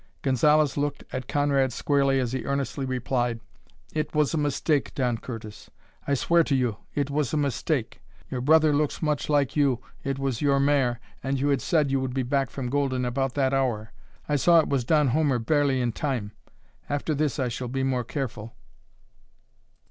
Gonzalez 0.23 0.77
looked 0.77 1.03
at 1.13 1.27
Conrad 1.27 1.71
squarely 1.71 2.19
as 2.19 2.31
he 2.31 2.43
earnestly 2.43 2.87
replied: 2.87 3.39
"It 3.93 4.15
was 4.15 4.33
a 4.33 4.37
mistake, 4.39 4.95
Don 4.95 5.19
Curtis; 5.19 5.69
I 6.07 6.15
swear 6.15 6.43
to 6.45 6.55
you 6.55 6.77
it 6.95 7.11
was 7.11 7.31
a 7.33 7.37
mistake. 7.37 8.01
Your 8.27 8.41
brother 8.41 8.73
looks 8.73 9.03
much 9.03 9.29
like 9.29 9.55
you, 9.55 9.79
it 10.03 10.17
was 10.17 10.41
your 10.41 10.59
mare, 10.59 10.99
and 11.21 11.39
you 11.39 11.49
had 11.49 11.61
said 11.61 11.91
you 11.91 11.99
would 12.01 12.15
be 12.15 12.23
back 12.23 12.49
from 12.49 12.69
Golden 12.71 13.05
about 13.05 13.35
that 13.35 13.53
hour. 13.53 13.91
I 14.27 14.37
saw 14.37 14.57
it 14.59 14.69
was 14.69 14.85
Don 14.85 15.09
Homer 15.09 15.37
barely 15.37 15.79
in 15.81 15.91
time. 15.91 16.31
After 16.89 17.13
this 17.13 17.37
I 17.37 17.47
shall 17.49 17.67
be 17.67 17.83
more 17.83 18.03
careful." 18.03 18.55